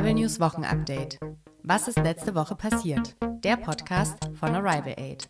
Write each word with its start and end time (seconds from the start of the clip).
Arrival 0.00 0.14
News 0.14 0.40
Wochenupdate. 0.40 1.18
Was 1.62 1.86
ist 1.86 1.98
letzte 1.98 2.34
Woche 2.34 2.54
passiert? 2.54 3.16
Der 3.44 3.58
Podcast 3.58 4.16
von 4.32 4.54
Arrival 4.54 4.94
Aid. 4.96 5.28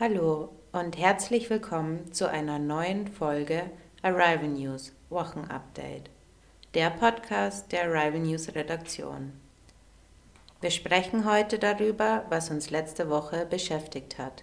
Hallo 0.00 0.48
und 0.72 0.96
herzlich 0.96 1.50
willkommen 1.50 2.10
zu 2.14 2.30
einer 2.30 2.58
neuen 2.58 3.06
Folge 3.06 3.64
Arrival 4.00 4.48
News 4.48 4.94
Wochenupdate. 5.10 6.08
Der 6.72 6.88
Podcast 6.88 7.70
der 7.70 7.82
Arrival 7.82 8.20
News 8.20 8.54
Redaktion. 8.54 9.34
Wir 10.62 10.70
sprechen 10.70 11.30
heute 11.30 11.58
darüber, 11.58 12.24
was 12.30 12.48
uns 12.48 12.70
letzte 12.70 13.10
Woche 13.10 13.44
beschäftigt 13.44 14.16
hat. 14.16 14.42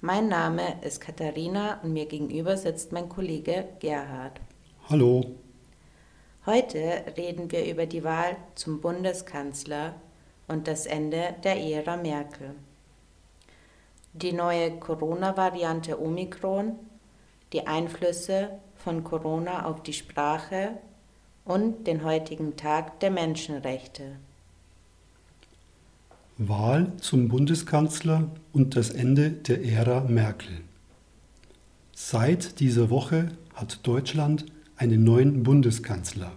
Mein 0.00 0.28
Name 0.28 0.80
ist 0.82 1.00
Katharina 1.00 1.80
und 1.82 1.92
mir 1.92 2.06
gegenüber 2.06 2.56
sitzt 2.56 2.92
mein 2.92 3.08
Kollege 3.08 3.70
Gerhard. 3.80 4.40
Hallo. 4.88 5.34
Heute 6.46 7.04
reden 7.18 7.52
wir 7.52 7.70
über 7.70 7.84
die 7.84 8.02
Wahl 8.02 8.34
zum 8.54 8.80
Bundeskanzler 8.80 9.94
und 10.48 10.68
das 10.68 10.86
Ende 10.86 11.34
der 11.44 11.60
Ära 11.60 11.98
Merkel. 11.98 12.54
Die 14.14 14.32
neue 14.32 14.70
Corona-Variante 14.78 16.00
Omikron, 16.00 16.76
die 17.52 17.66
Einflüsse 17.66 18.48
von 18.76 19.04
Corona 19.04 19.66
auf 19.66 19.82
die 19.82 19.92
Sprache 19.92 20.78
und 21.44 21.86
den 21.86 22.04
heutigen 22.04 22.56
Tag 22.56 23.00
der 23.00 23.10
Menschenrechte. 23.10 24.16
Wahl 26.38 26.90
zum 27.02 27.28
Bundeskanzler 27.28 28.30
und 28.54 28.76
das 28.76 28.88
Ende 28.88 29.30
der 29.30 29.62
Ära 29.62 30.00
Merkel. 30.00 30.62
Seit 31.92 32.60
dieser 32.60 32.88
Woche 32.88 33.28
hat 33.54 33.86
Deutschland 33.86 34.46
einen 34.80 35.04
neuen 35.04 35.42
Bundeskanzler. 35.42 36.32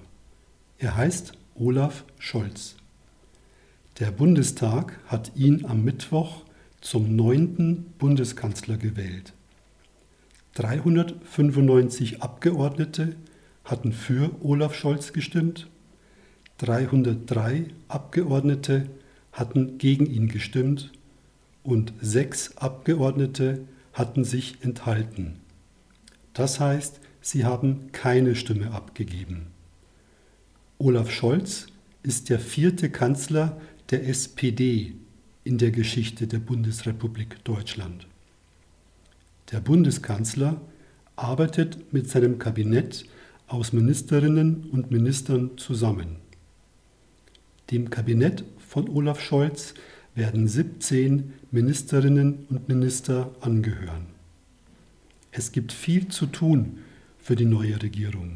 Er 0.77 0.97
heißt 0.97 1.31
Olaf 1.55 2.03
Scholz. 2.19 2.75
Der 4.00 4.11
Bundestag 4.11 5.00
hat 5.08 5.31
ihn 5.38 5.66
am 5.66 5.85
Mittwoch 5.85 6.44
zum 6.81 7.16
neunten 7.16 7.94
Bundeskanzler 7.97 8.75
gewählt. 8.75 9.31
395 10.55 12.22
Abgeordnete 12.22 13.16
hatten 13.63 13.94
für 13.94 14.31
Olaf 14.44 14.75
Scholz 14.75 15.13
gestimmt, 15.13 15.69
303 16.57 17.67
Abgeordnete 17.88 18.89
hatten 19.31 19.78
gegen 19.78 20.05
ihn 20.05 20.28
gestimmt 20.28 20.91
und 21.63 21.94
sechs 22.02 22.57
Abgeordnete 22.57 23.61
hatten 23.94 24.25
sich 24.25 24.57
enthalten. 24.63 25.39
Das 26.33 26.59
heißt, 26.59 27.00
Sie 27.25 27.45
haben 27.45 27.93
keine 27.93 28.35
Stimme 28.35 28.71
abgegeben. 28.71 29.47
Olaf 30.77 31.09
Scholz 31.09 31.67
ist 32.03 32.29
der 32.29 32.38
vierte 32.38 32.89
Kanzler 32.89 33.61
der 33.91 34.09
SPD 34.09 34.93
in 35.45 35.57
der 35.57 35.71
Geschichte 35.71 36.27
der 36.27 36.39
Bundesrepublik 36.39 37.41
Deutschland. 37.45 38.07
Der 39.53 39.61
Bundeskanzler 39.61 40.59
arbeitet 41.16 41.94
mit 41.94 42.09
seinem 42.09 42.39
Kabinett 42.39 43.05
aus 43.47 43.71
Ministerinnen 43.71 44.66
und 44.71 44.91
Ministern 44.91 45.57
zusammen. 45.57 46.17
Dem 47.71 47.89
Kabinett 47.89 48.44
von 48.67 48.89
Olaf 48.89 49.21
Scholz 49.21 49.75
werden 50.13 50.49
17 50.49 51.31
Ministerinnen 51.51 52.47
und 52.49 52.67
Minister 52.67 53.33
angehören. 53.39 54.07
Es 55.31 55.53
gibt 55.53 55.71
viel 55.71 56.09
zu 56.09 56.25
tun 56.25 56.79
für 57.23 57.38
die 57.38 57.45
neue 57.45 57.81
Regierung. 57.81 58.35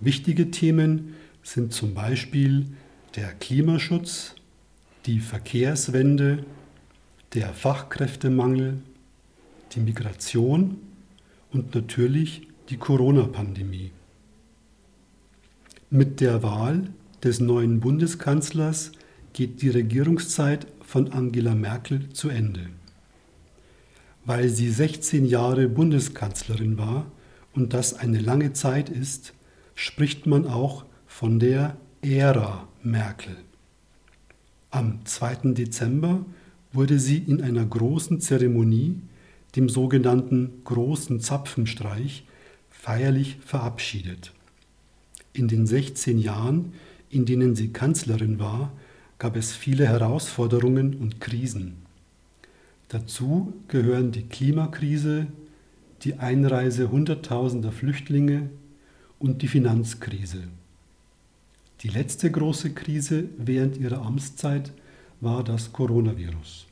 Wichtige 0.00 0.50
Themen 0.50 1.14
sind 1.44 1.72
zum 1.72 1.94
Beispiel 1.94 2.66
der 3.14 3.32
Klimaschutz, 3.34 4.34
die 5.06 5.20
Verkehrswende, 5.20 6.44
der 7.34 7.54
Fachkräftemangel, 7.54 8.78
die 9.72 9.80
Migration 9.80 10.78
und 11.52 11.74
natürlich 11.74 12.48
die 12.68 12.78
Corona-Pandemie. 12.78 13.92
Mit 15.88 16.20
der 16.20 16.42
Wahl 16.42 16.88
des 17.22 17.38
neuen 17.38 17.78
Bundeskanzlers 17.78 18.90
geht 19.32 19.62
die 19.62 19.68
Regierungszeit 19.68 20.66
von 20.84 21.12
Angela 21.12 21.54
Merkel 21.54 22.08
zu 22.08 22.28
Ende. 22.28 22.66
Weil 24.24 24.48
sie 24.48 24.68
16 24.68 25.26
Jahre 25.26 25.68
Bundeskanzlerin 25.68 26.76
war, 26.76 27.06
und 27.54 27.74
das 27.74 27.94
eine 27.94 28.18
lange 28.18 28.52
Zeit 28.52 28.88
ist, 28.88 29.34
spricht 29.74 30.26
man 30.26 30.46
auch 30.46 30.84
von 31.06 31.38
der 31.38 31.76
Ära 32.02 32.66
Merkel. 32.82 33.36
Am 34.70 35.04
2. 35.04 35.52
Dezember 35.52 36.24
wurde 36.72 36.98
sie 36.98 37.18
in 37.18 37.42
einer 37.42 37.64
großen 37.64 38.20
Zeremonie, 38.20 38.96
dem 39.56 39.68
sogenannten 39.68 40.62
Großen 40.64 41.20
Zapfenstreich, 41.20 42.24
feierlich 42.70 43.36
verabschiedet. 43.44 44.32
In 45.34 45.48
den 45.48 45.66
16 45.66 46.18
Jahren, 46.18 46.72
in 47.10 47.26
denen 47.26 47.54
sie 47.54 47.68
Kanzlerin 47.68 48.38
war, 48.38 48.72
gab 49.18 49.36
es 49.36 49.52
viele 49.52 49.86
Herausforderungen 49.86 50.94
und 50.94 51.20
Krisen. 51.20 51.76
Dazu 52.88 53.52
gehören 53.68 54.10
die 54.10 54.24
Klimakrise, 54.24 55.26
die 56.04 56.18
Einreise 56.18 56.90
Hunderttausender 56.90 57.70
Flüchtlinge 57.70 58.50
und 59.18 59.42
die 59.42 59.48
Finanzkrise. 59.48 60.48
Die 61.80 61.88
letzte 61.88 62.30
große 62.30 62.74
Krise 62.74 63.28
während 63.36 63.76
ihrer 63.76 64.02
Amtszeit 64.02 64.72
war 65.20 65.44
das 65.44 65.72
Coronavirus. 65.72 66.66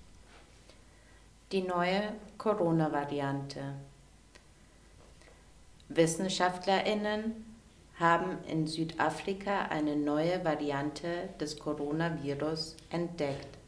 Die 1.52 1.62
neue 1.62 2.12
Corona-Variante. 2.38 3.60
Wissenschaftlerinnen 5.88 7.34
haben 7.98 8.38
in 8.48 8.66
Südafrika 8.66 9.66
eine 9.66 9.96
neue 9.96 10.44
Variante 10.44 11.28
des 11.40 11.58
Coronavirus 11.58 12.76
entdeckt. 12.90 13.58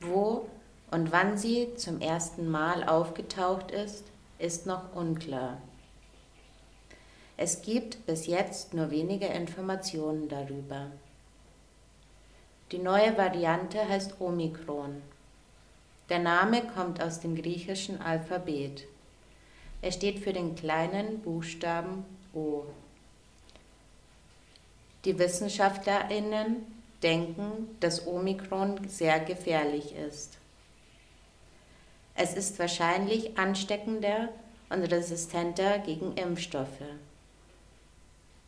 Wo 0.00 0.48
und 0.90 1.12
wann 1.12 1.38
sie 1.38 1.68
zum 1.76 2.00
ersten 2.00 2.50
Mal 2.50 2.84
aufgetaucht 2.84 3.70
ist, 3.70 4.04
ist 4.38 4.66
noch 4.66 4.94
unklar. 4.94 5.60
Es 7.36 7.62
gibt 7.62 8.06
bis 8.06 8.26
jetzt 8.26 8.74
nur 8.74 8.90
wenige 8.90 9.26
Informationen 9.26 10.28
darüber. 10.28 10.90
Die 12.70 12.78
neue 12.78 13.16
Variante 13.16 13.88
heißt 13.88 14.20
Omikron. 14.20 15.02
Der 16.08 16.18
Name 16.18 16.62
kommt 16.62 17.02
aus 17.02 17.20
dem 17.20 17.34
griechischen 17.34 18.00
Alphabet. 18.00 18.86
Er 19.82 19.92
steht 19.92 20.18
für 20.20 20.32
den 20.32 20.54
kleinen 20.54 21.20
Buchstaben 21.20 22.04
O. 22.32 22.64
Die 25.04 25.18
Wissenschaftlerinnen 25.18 26.56
denken, 27.02 27.76
dass 27.80 28.06
Omikron 28.06 28.88
sehr 28.88 29.20
gefährlich 29.20 29.94
ist. 29.94 30.38
Es 32.14 32.34
ist 32.34 32.58
wahrscheinlich 32.58 33.36
ansteckender 33.36 34.28
und 34.70 34.82
resistenter 34.84 35.78
gegen 35.80 36.16
Impfstoffe. 36.16 36.82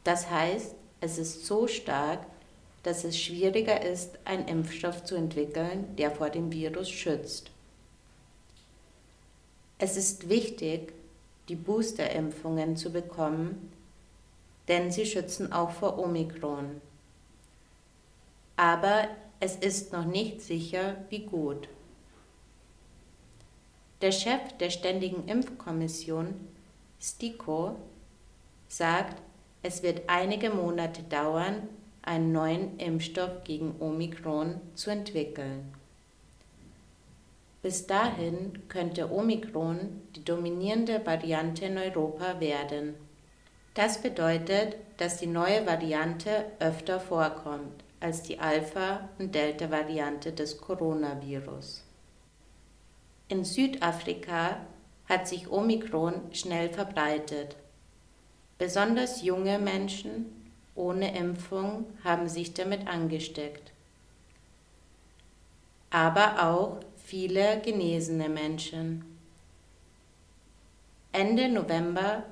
Das 0.04 0.30
heißt, 0.30 0.74
es 1.00 1.18
ist 1.18 1.46
so 1.46 1.66
stark, 1.66 2.20
dass 2.84 3.02
es 3.02 3.18
schwieriger 3.18 3.82
ist, 3.82 4.18
einen 4.24 4.46
Impfstoff 4.46 5.04
zu 5.04 5.16
entwickeln, 5.16 5.96
der 5.96 6.12
vor 6.12 6.30
dem 6.30 6.52
Virus 6.52 6.88
schützt. 6.88 7.50
Es 9.78 9.96
ist 9.96 10.28
wichtig, 10.28 10.92
die 11.48 11.56
Boosterimpfungen 11.56 12.76
zu 12.76 12.92
bekommen, 12.92 13.72
denn 14.68 14.90
sie 14.90 15.06
schützen 15.06 15.52
auch 15.52 15.70
vor 15.70 15.98
Omikron. 15.98 16.80
Aber 18.56 19.08
es 19.40 19.56
ist 19.56 19.92
noch 19.92 20.04
nicht 20.04 20.40
sicher, 20.40 20.96
wie 21.10 21.26
gut. 21.26 21.68
Der 24.02 24.12
Chef 24.12 24.52
der 24.60 24.68
Ständigen 24.68 25.26
Impfkommission, 25.26 26.34
STIKO, 27.00 27.76
sagt, 28.68 29.22
es 29.62 29.82
wird 29.82 30.02
einige 30.08 30.50
Monate 30.50 31.02
dauern, 31.02 31.68
einen 32.02 32.30
neuen 32.30 32.78
Impfstoff 32.78 33.42
gegen 33.44 33.74
Omikron 33.80 34.60
zu 34.74 34.90
entwickeln. 34.90 35.72
Bis 37.62 37.86
dahin 37.86 38.68
könnte 38.68 39.10
Omikron 39.10 40.02
die 40.14 40.24
dominierende 40.24 41.04
Variante 41.04 41.64
in 41.64 41.78
Europa 41.78 42.38
werden. 42.38 42.94
Das 43.72 44.02
bedeutet, 44.02 44.76
dass 44.98 45.16
die 45.16 45.26
neue 45.26 45.66
Variante 45.66 46.44
öfter 46.60 47.00
vorkommt 47.00 47.82
als 47.98 48.22
die 48.22 48.38
Alpha- 48.38 49.08
und 49.18 49.34
Delta-Variante 49.34 50.32
des 50.32 50.60
Coronavirus. 50.60 51.85
In 53.28 53.44
Südafrika 53.44 54.58
hat 55.08 55.26
sich 55.26 55.50
Omikron 55.50 56.32
schnell 56.32 56.68
verbreitet. 56.68 57.56
Besonders 58.58 59.22
junge 59.22 59.58
Menschen 59.58 60.26
ohne 60.76 61.16
Impfung 61.16 61.86
haben 62.04 62.28
sich 62.28 62.54
damit 62.54 62.86
angesteckt. 62.86 63.72
Aber 65.90 66.46
auch 66.46 66.80
viele 66.96 67.60
genesene 67.60 68.28
Menschen. 68.28 69.04
Ende 71.12 71.48
November 71.48 72.24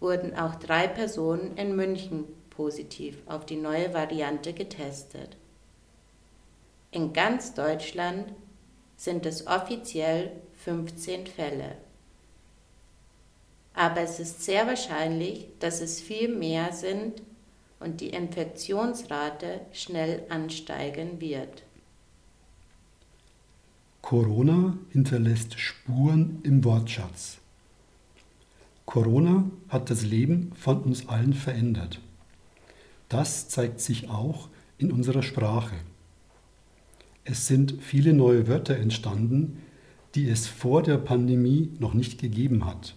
wurden 0.00 0.34
auch 0.34 0.54
drei 0.54 0.86
Personen 0.86 1.56
in 1.56 1.74
München 1.74 2.24
positiv 2.50 3.18
auf 3.26 3.44
die 3.44 3.56
neue 3.56 3.92
Variante 3.92 4.52
getestet. 4.52 5.36
In 6.90 7.12
ganz 7.12 7.52
Deutschland 7.54 8.32
sind 8.98 9.24
es 9.24 9.46
offiziell 9.46 10.32
15 10.64 11.26
Fälle. 11.28 11.76
Aber 13.72 14.00
es 14.00 14.18
ist 14.18 14.42
sehr 14.44 14.66
wahrscheinlich, 14.66 15.46
dass 15.60 15.80
es 15.80 16.00
viel 16.00 16.28
mehr 16.28 16.72
sind 16.72 17.22
und 17.78 18.00
die 18.00 18.10
Infektionsrate 18.10 19.60
schnell 19.72 20.24
ansteigen 20.28 21.20
wird. 21.20 21.62
Corona 24.02 24.76
hinterlässt 24.90 25.58
Spuren 25.60 26.40
im 26.42 26.64
Wortschatz. 26.64 27.38
Corona 28.84 29.48
hat 29.68 29.90
das 29.90 30.02
Leben 30.02 30.52
von 30.56 30.82
uns 30.82 31.08
allen 31.08 31.34
verändert. 31.34 32.00
Das 33.08 33.48
zeigt 33.48 33.80
sich 33.80 34.08
auch 34.08 34.48
in 34.78 34.90
unserer 34.90 35.22
Sprache. 35.22 35.76
Es 37.30 37.46
sind 37.46 37.74
viele 37.82 38.14
neue 38.14 38.48
Wörter 38.48 38.76
entstanden, 38.76 39.58
die 40.14 40.30
es 40.30 40.46
vor 40.46 40.82
der 40.82 40.96
Pandemie 40.96 41.68
noch 41.78 41.92
nicht 41.92 42.18
gegeben 42.18 42.64
hat. 42.64 42.94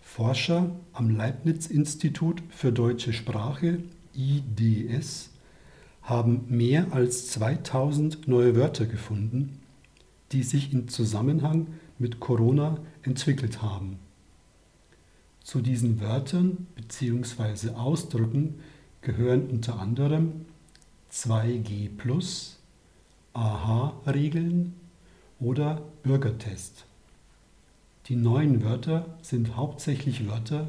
Forscher 0.00 0.70
am 0.92 1.10
Leibniz-Institut 1.10 2.40
für 2.50 2.70
deutsche 2.70 3.12
Sprache 3.12 3.80
IDS 4.14 5.30
haben 6.02 6.44
mehr 6.48 6.92
als 6.92 7.26
2000 7.30 8.28
neue 8.28 8.54
Wörter 8.54 8.86
gefunden, 8.86 9.58
die 10.30 10.44
sich 10.44 10.72
in 10.72 10.86
Zusammenhang 10.86 11.66
mit 11.98 12.20
Corona 12.20 12.78
entwickelt 13.02 13.60
haben. 13.60 13.98
Zu 15.42 15.62
diesen 15.62 16.00
Wörtern 16.00 16.68
bzw. 16.76 17.70
Ausdrücken 17.70 18.60
gehören 19.00 19.48
unter 19.50 19.80
anderem 19.80 20.46
2G, 21.10 21.90
AHA-Regeln 23.36 24.72
oder 25.40 25.82
Bürgertest. 26.02 26.86
Die 28.06 28.16
neuen 28.16 28.64
Wörter 28.64 29.18
sind 29.20 29.56
hauptsächlich 29.56 30.26
Wörter, 30.26 30.68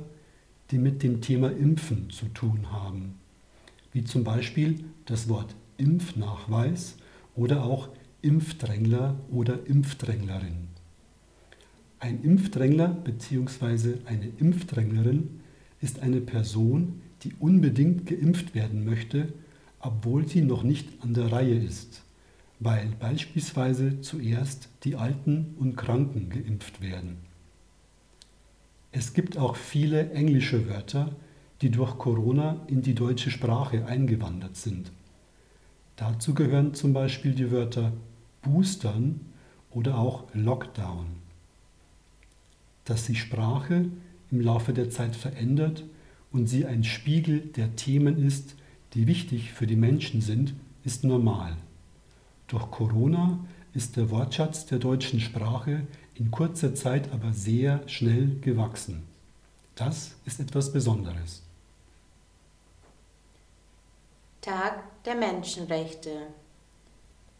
die 0.70 0.78
mit 0.78 1.02
dem 1.02 1.22
Thema 1.22 1.50
Impfen 1.50 2.10
zu 2.10 2.26
tun 2.26 2.70
haben, 2.70 3.16
wie 3.94 4.04
zum 4.04 4.26
Beispiel 4.26 4.84
das 5.06 5.30
Wort 5.30 5.56
Impfnachweis 5.78 6.98
oder 7.38 7.64
auch 7.64 7.88
Impfdrängler 8.22 9.16
oder 9.32 9.66
Impfdränglerin. 9.66 10.68
Ein 12.00 12.22
Impfdrängler 12.22 12.90
bzw. 12.90 14.00
eine 14.04 14.28
Impfdränglerin 14.40 15.40
ist 15.80 16.02
eine 16.02 16.20
Person, 16.20 17.02
die 17.24 17.32
unbedingt 17.40 18.08
geimpft 18.08 18.56
werden 18.56 18.84
möchte, 18.84 19.32
obwohl 19.80 20.28
sie 20.28 20.42
noch 20.42 20.64
nicht 20.64 20.90
an 21.02 21.14
der 21.14 21.32
Reihe 21.32 21.58
ist 21.58 22.04
weil 22.60 22.90
beispielsweise 23.00 24.02
zuerst 24.02 24.70
die 24.84 24.96
Alten 24.96 25.56
und 25.60 25.76
Kranken 25.76 26.30
geimpft 26.30 26.82
werden. 26.82 27.18
Es 28.92 29.14
gibt 29.14 29.38
auch 29.38 29.56
viele 29.56 30.12
englische 30.12 30.68
Wörter, 30.68 31.16
die 31.62 31.70
durch 31.70 31.98
Corona 31.98 32.62
in 32.68 32.82
die 32.82 32.96
deutsche 32.96 33.32
Sprache 33.32 33.86
eingewandert 33.86 34.56
sind. 34.56 34.92
Dazu 35.96 36.34
gehören 36.34 36.74
zum 36.74 36.94
Beispiel 36.94 37.34
die 37.34 37.52
Wörter 37.52 37.94
Boostern 38.42 39.22
oder 39.72 39.98
auch 39.98 40.24
Lockdown. 40.34 41.08
Dass 42.86 43.06
sich 43.06 43.22
Sprache 43.22 43.86
im 44.32 44.42
Laufe 44.42 44.74
der 44.74 44.90
Zeit 44.90 45.16
verändert 45.16 45.84
und 46.32 46.48
sie 46.48 46.66
ein 46.66 46.84
Spiegel 46.84 47.40
der 47.40 47.76
Themen 47.76 48.24
ist, 48.24 48.56
die 48.94 49.08
wichtig 49.08 49.52
für 49.52 49.68
die 49.68 49.76
Menschen 49.76 50.22
sind, 50.22 50.54
ist 50.84 51.04
normal. 51.04 51.58
Durch 52.48 52.72
Corona 52.72 53.40
ist 53.74 53.98
der 53.98 54.10
Wortschatz 54.10 54.66
der 54.66 54.80
deutschen 54.80 55.20
Sprache 55.20 55.86
in 56.16 56.32
kurzer 56.32 56.74
Zeit 56.74 57.12
aber 57.12 57.34
sehr 57.34 57.86
schnell 57.88 58.40
gewachsen. 58.40 59.06
Das 59.76 60.16
ist 60.26 60.40
etwas 60.40 60.72
Besonderes. 60.72 61.44
Tag 64.42 65.04
der 65.04 65.16
Menschenrechte. 65.16 66.28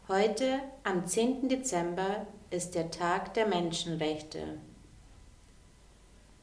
Heute, 0.08 0.60
am 0.84 1.06
10. 1.06 1.48
Dezember, 1.48 2.26
ist 2.50 2.74
der 2.74 2.90
Tag 2.90 3.34
der 3.34 3.46
Menschenrechte. 3.46 4.58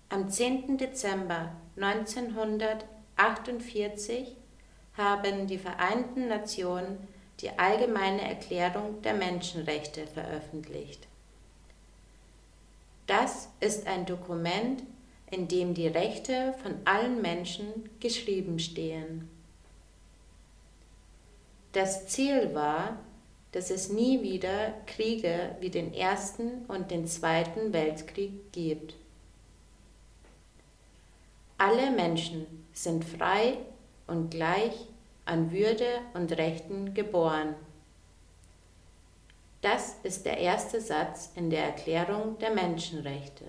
Am 0.10 0.30
10. 0.30 0.78
Dezember 0.78 1.52
1948 1.78 4.36
haben 4.98 5.48
die 5.48 5.58
Vereinten 5.58 6.28
Nationen 6.28 7.00
die 7.42 7.58
Allgemeine 7.58 8.22
Erklärung 8.22 9.02
der 9.02 9.14
Menschenrechte 9.14 10.08
veröffentlicht. 10.08 11.08
Das 13.08 13.50
ist 13.60 13.88
ein 13.88 14.06
Dokument, 14.06 14.84
in 15.30 15.48
dem 15.48 15.74
die 15.74 15.88
Rechte 15.88 16.56
von 16.64 16.76
allen 16.86 17.22
Menschen 17.22 17.90
geschrieben 18.00 18.60
stehen. 18.60 19.30
Das 21.74 22.08
Ziel 22.08 22.56
war, 22.56 22.98
dass 23.52 23.70
es 23.70 23.90
nie 23.90 24.22
wieder 24.22 24.74
Kriege 24.86 25.56
wie 25.60 25.70
den 25.70 25.94
Ersten 25.94 26.66
und 26.68 26.92
den 26.92 27.08
Zweiten 27.08 27.74
Weltkrieg 27.74 28.52
gibt. 28.52 28.96
Alle 31.58 31.92
Menschen 31.92 32.66
sind 32.74 33.06
frei 33.06 33.58
und 34.08 34.32
gleich 34.32 34.74
an 35.26 35.52
Würde 35.52 36.00
und 36.14 36.32
Rechten 36.38 36.94
geboren. 36.94 37.56
Das 39.62 39.96
ist 40.04 40.26
der 40.26 40.38
erste 40.38 40.80
Satz 40.80 41.32
in 41.36 41.50
der 41.50 41.64
Erklärung 41.64 42.38
der 42.38 42.52
Menschenrechte. 42.52 43.46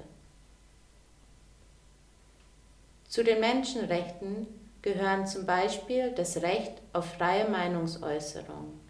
Zu 3.09 3.23
den 3.23 3.41
Menschenrechten 3.41 4.47
gehören 4.83 5.27
zum 5.27 5.47
Beispiel 5.47 6.13
das 6.13 6.43
Recht 6.43 6.73
auf 6.93 7.15
freie 7.15 7.49
Meinungsäußerung, 7.49 8.81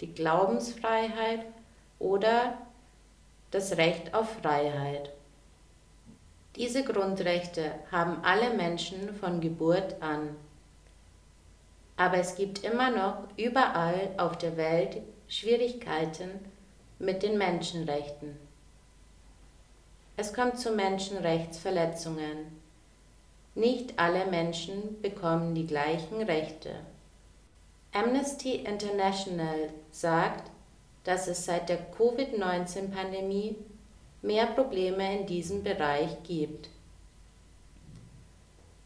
die 0.00 0.12
Glaubensfreiheit 0.12 1.44
oder 1.98 2.58
das 3.50 3.76
Recht 3.76 4.14
auf 4.14 4.28
Freiheit. 4.42 5.12
Diese 6.56 6.84
Grundrechte 6.84 7.72
haben 7.90 8.22
alle 8.22 8.54
Menschen 8.54 9.14
von 9.14 9.40
Geburt 9.40 10.00
an. 10.00 10.36
Aber 11.96 12.18
es 12.18 12.36
gibt 12.36 12.62
immer 12.64 12.90
noch 12.90 13.28
überall 13.36 14.10
auf 14.18 14.36
der 14.38 14.56
Welt 14.56 15.02
Schwierigkeiten 15.28 16.30
mit 16.98 17.22
den 17.22 17.38
Menschenrechten. 17.38 18.36
Es 20.16 20.32
kommt 20.32 20.58
zu 20.58 20.72
Menschenrechtsverletzungen. 20.72 22.60
Nicht 23.54 23.98
alle 23.98 24.26
Menschen 24.26 25.00
bekommen 25.00 25.54
die 25.54 25.66
gleichen 25.66 26.22
Rechte. 26.22 26.74
Amnesty 27.92 28.56
International 28.56 29.70
sagt, 29.90 30.50
dass 31.04 31.28
es 31.28 31.44
seit 31.44 31.68
der 31.68 31.78
Covid-19-Pandemie 31.96 33.56
mehr 34.22 34.46
Probleme 34.46 35.20
in 35.20 35.26
diesem 35.26 35.62
Bereich 35.62 36.22
gibt. 36.24 36.68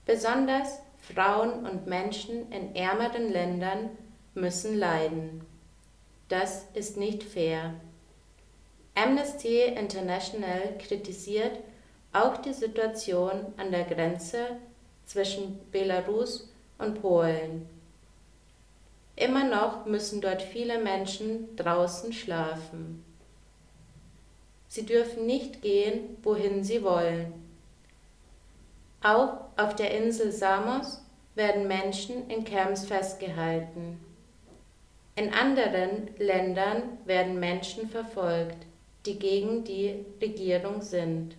Besonders 0.04 0.80
Frauen 1.14 1.66
und 1.66 1.86
Menschen 1.86 2.50
in 2.52 2.74
ärmeren 2.74 3.30
Ländern 3.30 3.90
müssen 4.34 4.78
leiden. 4.78 5.42
Das 6.28 6.66
ist 6.74 6.96
nicht 6.96 7.22
fair. 7.22 7.74
Amnesty 8.94 9.62
International 9.62 10.76
kritisiert 10.78 11.58
auch 12.12 12.36
die 12.38 12.52
Situation 12.52 13.52
an 13.56 13.70
der 13.70 13.84
Grenze 13.84 14.58
zwischen 15.04 15.60
Belarus 15.70 16.52
und 16.78 17.00
Polen. 17.00 17.68
Immer 19.16 19.44
noch 19.44 19.86
müssen 19.86 20.20
dort 20.20 20.42
viele 20.42 20.78
Menschen 20.78 21.54
draußen 21.56 22.12
schlafen. 22.12 23.04
Sie 24.66 24.86
dürfen 24.86 25.26
nicht 25.26 25.62
gehen, 25.62 26.16
wohin 26.22 26.62
sie 26.64 26.82
wollen. 26.82 27.49
Auch 29.02 29.40
auf 29.56 29.74
der 29.76 29.96
Insel 29.96 30.30
Samos 30.30 31.02
werden 31.34 31.68
Menschen 31.68 32.28
in 32.28 32.44
Camps 32.44 32.84
festgehalten. 32.84 33.98
In 35.16 35.32
anderen 35.32 36.08
Ländern 36.18 36.98
werden 37.04 37.40
Menschen 37.40 37.88
verfolgt, 37.88 38.66
die 39.06 39.18
gegen 39.18 39.64
die 39.64 40.04
Regierung 40.20 40.82
sind. 40.82 41.36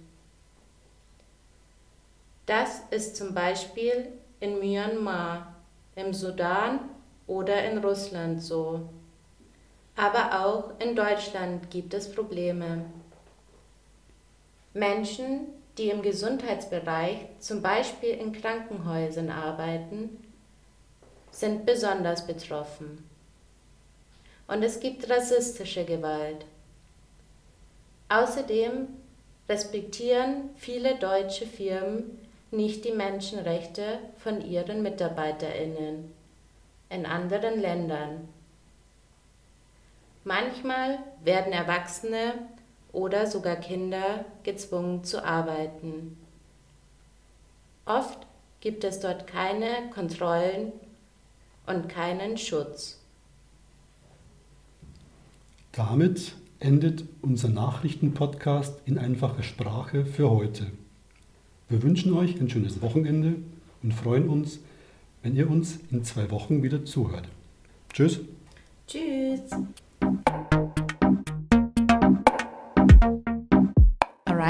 Das 2.47 2.81
ist 2.89 3.15
zum 3.15 3.33
Beispiel 3.33 4.11
in 4.39 4.59
Myanmar, 4.59 5.55
im 5.95 6.13
Sudan 6.13 6.79
oder 7.27 7.63
in 7.69 7.77
Russland 7.77 8.41
so. 8.41 8.89
Aber 9.95 10.45
auch 10.45 10.79
in 10.79 10.95
Deutschland 10.95 11.69
gibt 11.69 11.93
es 11.93 12.11
Probleme. 12.11 12.85
Menschen, 14.73 15.47
die 15.77 15.89
im 15.89 16.01
Gesundheitsbereich, 16.01 17.17
zum 17.39 17.61
Beispiel 17.61 18.11
in 18.11 18.33
Krankenhäusern 18.33 19.29
arbeiten, 19.29 20.17
sind 21.31 21.65
besonders 21.65 22.27
betroffen. 22.27 23.09
Und 24.47 24.63
es 24.63 24.79
gibt 24.79 25.09
rassistische 25.09 25.85
Gewalt. 25.85 26.45
Außerdem 28.09 28.87
respektieren 29.47 30.49
viele 30.57 30.95
deutsche 30.95 31.45
Firmen 31.45 32.19
nicht 32.51 32.83
die 32.83 32.91
Menschenrechte 32.91 33.99
von 34.17 34.41
ihren 34.41 34.83
Mitarbeiterinnen 34.83 36.13
in 36.89 37.05
anderen 37.05 37.61
Ländern. 37.61 38.27
Manchmal 40.25 40.99
werden 41.23 41.53
Erwachsene 41.53 42.33
oder 42.93 43.27
sogar 43.27 43.55
Kinder 43.55 44.25
gezwungen 44.43 45.03
zu 45.03 45.23
arbeiten. 45.23 46.17
Oft 47.85 48.19
gibt 48.59 48.83
es 48.83 48.99
dort 48.99 49.27
keine 49.27 49.89
Kontrollen 49.93 50.71
und 51.65 51.89
keinen 51.89 52.37
Schutz. 52.37 52.99
Damit 55.71 56.33
endet 56.59 57.05
unser 57.21 57.49
Nachrichtenpodcast 57.49 58.81
in 58.85 58.97
einfacher 58.97 59.43
Sprache 59.43 60.05
für 60.05 60.29
heute. 60.29 60.67
Wir 61.69 61.81
wünschen 61.81 62.13
euch 62.13 62.39
ein 62.39 62.49
schönes 62.49 62.81
Wochenende 62.81 63.35
und 63.81 63.93
freuen 63.93 64.29
uns, 64.29 64.59
wenn 65.23 65.35
ihr 65.35 65.49
uns 65.49 65.79
in 65.89 66.03
zwei 66.03 66.29
Wochen 66.29 66.61
wieder 66.61 66.85
zuhört. 66.85 67.27
Tschüss. 67.93 68.19
Tschüss. 68.87 69.41